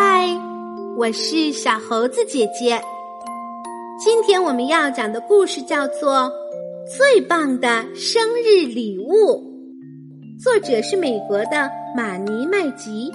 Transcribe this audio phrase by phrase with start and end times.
[0.00, 0.28] 嗨，
[0.96, 2.80] 我是小猴子姐姐。
[3.98, 6.20] 今天我们要讲的故事叫做
[6.96, 9.10] 《最棒的生日礼物》，
[10.40, 13.10] 作者是美国的马尼麦吉，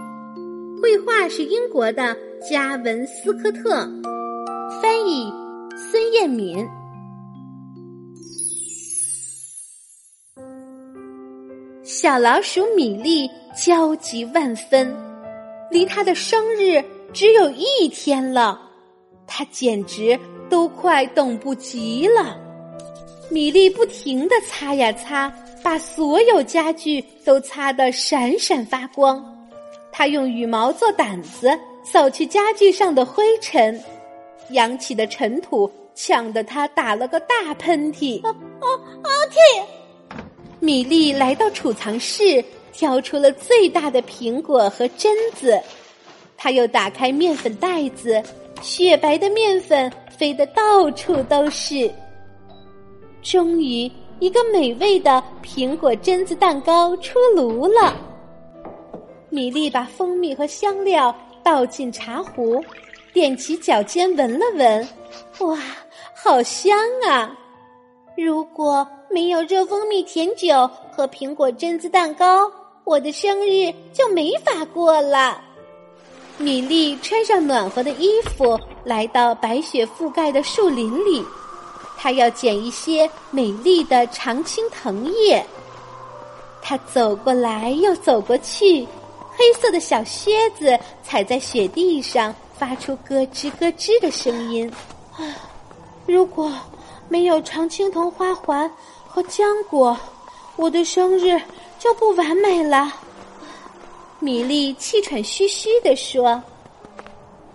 [0.82, 2.18] 绘画是英国的
[2.51, 3.89] 加文斯科特，
[4.81, 5.31] 翻译
[5.77, 6.68] 孙艳敏。
[11.81, 14.93] 小老鼠米粒焦急万分，
[15.73, 18.61] 离他的生日只有一天了，
[19.25, 22.37] 他简直都快等不及了。
[23.31, 25.33] 米粒不停的擦呀擦，
[25.64, 29.25] 把所有家具都擦得闪闪发光。
[29.91, 31.51] 他用羽毛做掸子，
[31.83, 33.81] 扫去家具上的灰尘，
[34.52, 38.23] 扬起的尘土呛得他打了个大喷嚏。
[38.23, 38.67] 啊啊
[39.02, 39.09] 啊！
[39.31, 40.17] 嚏！
[40.59, 45.58] 米粒来到储藏室，挑出了最大的苹果和榛子。
[46.36, 48.22] 他又打开面粉袋子，
[48.61, 51.89] 雪白的面粉飞得到处都是。
[53.22, 53.89] 终于，
[54.20, 57.95] 一个美味的苹果榛子蛋糕出炉了。
[59.30, 62.61] 米粒把蜂蜜和香料倒进茶壶，
[63.14, 64.88] 踮起脚尖闻了闻，
[65.39, 65.58] 哇，
[66.14, 67.36] 好香啊！
[68.17, 72.52] 如果没有热蜂蜜甜酒和苹果榛子蛋糕，
[72.84, 75.39] 我的生日就没法过了。
[76.38, 81.23] 米粒穿上暖和的衣服，来到白雪覆盖的树林里，
[81.98, 85.45] 她要捡一些美丽的常青藤叶。
[86.61, 88.88] 她走过来又走过去，
[89.36, 94.72] 黑色的小靴子踩在雪地上，发出咯吱咯吱的声音。
[95.17, 95.23] 啊，
[96.06, 96.52] 如果。
[97.09, 98.72] 没有常青藤花环
[99.06, 99.95] 和浆果，
[100.56, 101.39] 我的生日
[101.84, 102.94] 就不完美了。
[104.22, 106.42] 米粒气喘吁吁地说：“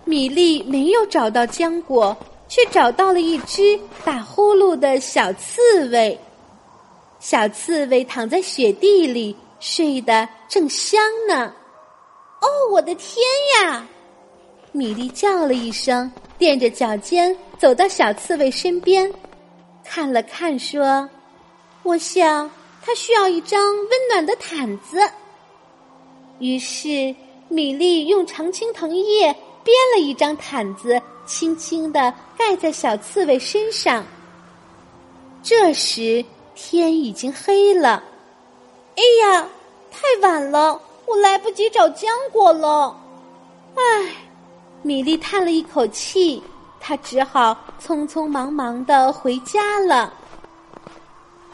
[0.05, 2.15] 米粒没有找到浆果，
[2.47, 6.15] 却找到了一只打呼噜的小刺猬。
[7.19, 11.51] 小刺猬躺在雪地里，睡得正香呢。
[12.41, 13.25] 哦，我的天
[13.63, 13.83] 呀！”
[14.71, 19.11] 米粒叫了一声，踮着脚尖走到小刺猬身边。
[19.83, 21.09] 看了看，说
[21.81, 22.47] ：“我想
[22.81, 24.99] 他需要一张温暖的毯子。”
[26.39, 27.13] 于是
[27.49, 34.05] 米粒用常青藤叶编了一张毯子，轻轻的盖在小刺猬身上。
[35.43, 36.23] 这时
[36.55, 38.03] 天已经黑了。
[38.95, 39.47] 哎呀，
[39.91, 42.95] 太晚了，我来不及找浆果了。
[43.75, 44.13] 唉，
[44.81, 46.41] 米粒叹了一口气。
[46.81, 50.13] 他只好匆匆忙忙的回家了。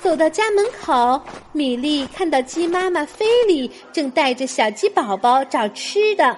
[0.01, 1.19] 走到家门口，
[1.51, 6.37] 米粒看到鸡妈妈菲利正带着小鸡宝宝找吃的。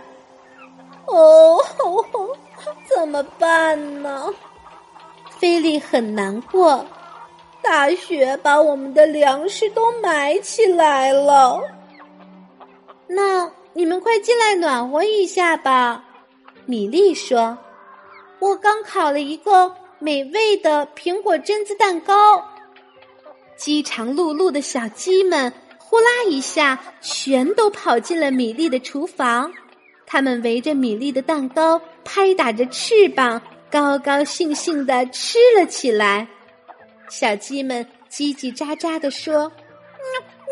[1.06, 1.58] 哦，
[2.88, 4.34] 怎么办呢？
[5.40, 6.86] 菲利很难过。
[7.62, 11.62] 大雪把我们的粮食都埋起来了。
[13.08, 16.04] 那你们快进来暖和一下吧，
[16.66, 17.58] 米粒说。
[18.40, 22.44] 我刚烤了一个美味的苹果榛子蛋糕，
[23.58, 29.52] 饥肠辘辘的小鸡们呼啦一下全都跑进了米粒的厨房，
[30.06, 33.42] 它们围着米粒的蛋糕拍打着翅膀，
[33.72, 36.28] 高高兴兴的吃了起来。
[37.10, 39.44] 小鸡们叽叽喳喳的说
[39.98, 40.06] ：“嗯
[40.46, 40.48] 嗯，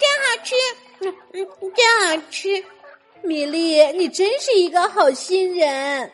[0.00, 0.54] 真好吃，
[1.00, 2.64] 嗯嗯，真好吃。”
[3.22, 6.12] 米粒，你真是一个好心人。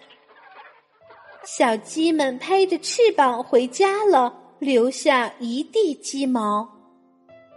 [1.44, 4.32] 小鸡们拍着翅膀回家了，
[4.62, 6.68] 留下一地鸡毛。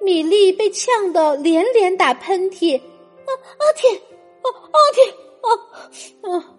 [0.02, 3.96] 米粒被呛得连连打喷嚏，啊啊天，
[4.42, 6.52] 啊啊天，啊啊！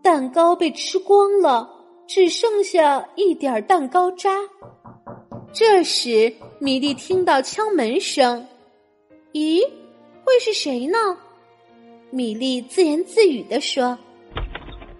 [0.00, 1.68] 蛋糕被吃光了，
[2.06, 4.38] 只剩下一点蛋糕渣。
[5.52, 8.46] 这时，米粒听到敲门声，
[9.32, 9.68] 咦，
[10.24, 10.96] 会是谁呢？
[12.10, 13.98] 米粒自言自语地说。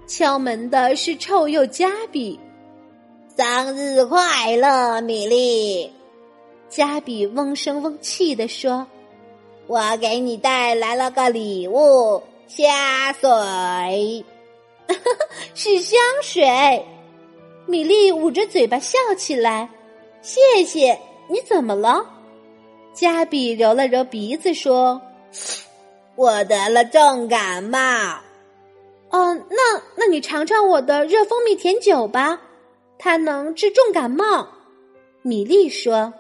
[0.09, 2.39] 敲门的是臭鼬加比，
[3.37, 5.91] 生日快乐，米莉！
[6.69, 8.87] 加比嗡声嗡气的说
[9.67, 12.71] ：“我给你带来了个礼物，香
[13.21, 14.25] 水，
[15.53, 16.87] 是香水。”
[17.67, 19.69] 米莉捂着嘴巴笑起来
[20.23, 20.97] ：“谢谢
[21.29, 22.07] 你，怎么了？”
[22.95, 25.03] 加比揉了揉鼻子说
[26.15, 27.79] ：“我得了重感冒。”
[29.11, 32.41] 哦，那那你尝尝我的热蜂蜜甜酒吧，
[32.99, 34.49] 它能治重感冒。
[35.23, 36.13] 米莉说。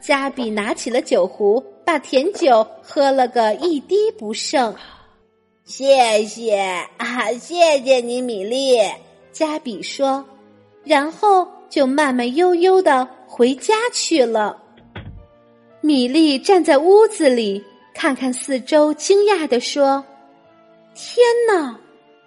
[0.00, 4.74] 加比拿起了酒壶，把甜酒喝了个一滴不剩。
[5.64, 6.56] 谢谢
[6.96, 8.78] 啊，谢谢你，米莉。
[9.30, 10.24] 加比说，
[10.82, 14.60] 然后就慢慢悠悠的回家去了。
[15.80, 17.64] 米莉站在屋子里，
[17.94, 20.04] 看看四周，惊讶的说
[20.96, 21.78] ：“天哪，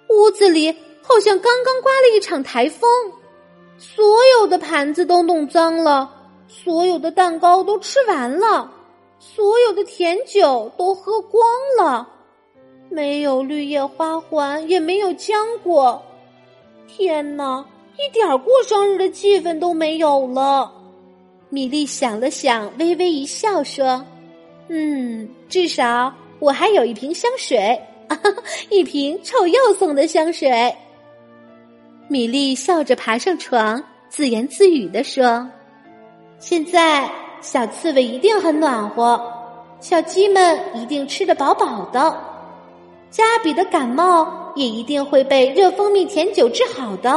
[0.09, 2.89] 屋子里好像刚刚刮了一场台风，
[3.77, 4.05] 所
[4.39, 6.09] 有的盘子都弄脏了，
[6.47, 8.71] 所有的蛋糕都吃完了，
[9.19, 11.43] 所有的甜酒都喝光
[11.77, 12.07] 了，
[12.89, 15.33] 没有绿叶花环，也没有浆
[15.63, 16.01] 果。
[16.87, 17.65] 天哪，
[17.97, 20.71] 一点过生日的气氛都没有了。”
[21.49, 24.03] 米莉想了想，微微一笑，说
[24.67, 27.79] ：“嗯，至少我还有一瓶香水，
[28.69, 30.75] 一瓶臭鼬送的香水。”
[32.07, 35.49] 米莉笑着爬上床，自言自语的说
[36.37, 37.09] ：“现在
[37.41, 39.19] 小刺猬一定很暖和，
[39.79, 42.15] 小鸡们一定吃得饱饱的，
[43.09, 47.11] 加比的感冒也一定会被热蜂蜜甜酒治好的。”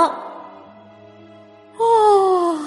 [1.76, 2.58] 哦。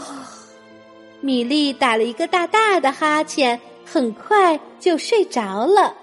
[1.22, 5.96] 米莉打了一个大大的哈欠，很快就睡着了。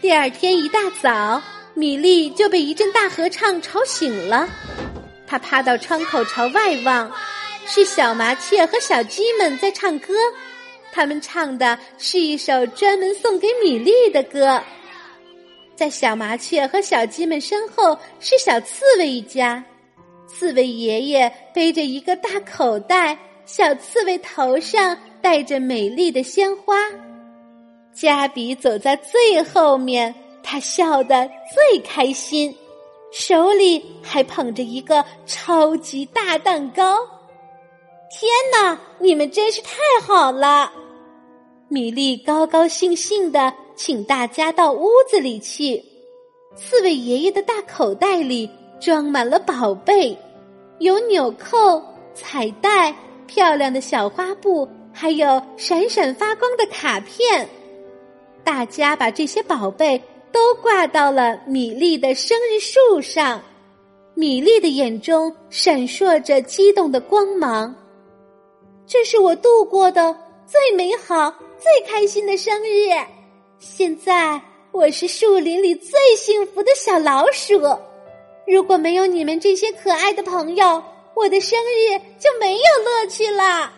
[0.00, 1.40] 第二天一大早，
[1.76, 4.48] 米莉就被一阵大合唱吵醒了。
[5.26, 7.12] 她趴到窗口朝外望，
[7.66, 10.14] 是小麻雀和小鸡们在唱歌。
[10.90, 14.58] 他们唱的是一首专门送给米莉的歌。
[15.74, 19.62] 在小麻雀和小鸡们身后是小刺猬一家。
[20.26, 26.74] 刺猬爷爷背着一个大口袋，小刺猬头上戴着美丽的鲜花。
[27.92, 30.14] 加比走在最后面，
[30.48, 32.56] 他笑得最开心，
[33.10, 36.98] 手里还捧着一个超级大蛋糕。
[38.08, 40.72] 天哪，你们真是太好了！
[41.68, 45.84] 米莉高高兴兴的请大家到屋子里去。
[46.54, 48.48] 刺猬爷爷的大口袋里。
[48.78, 50.14] 装满了宝贝，
[50.80, 51.82] 有纽扣、
[52.12, 52.94] 彩带、
[53.26, 57.48] 漂亮的小花布，还有闪闪发光的卡片。
[58.44, 59.98] 大家把这些宝贝
[60.36, 63.42] 都挂到了米粒的生日树上，
[64.12, 67.74] 米粒的眼中闪烁着激动的光芒。
[68.86, 70.14] 这是我度过的
[70.46, 72.90] 最美好、最开心的生日。
[73.58, 74.38] 现在
[74.72, 77.58] 我是树林里最幸福的小老鼠。
[78.46, 80.82] 如果没有你们这些可爱的朋友，
[81.14, 83.72] 我的生日就没有乐趣了。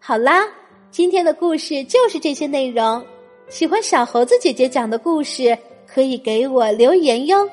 [0.00, 0.48] 好啦，
[0.90, 3.06] 今天的故事就是这些内容。
[3.52, 5.56] 喜欢小猴子姐姐讲的故事，
[5.86, 7.46] 可以给我留言哟。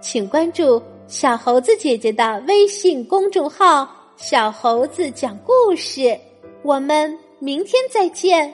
[0.00, 3.86] 请关注小猴子姐姐的微信公众号
[4.16, 6.18] “小猴子讲故事”。
[6.64, 8.50] 我们明天再见。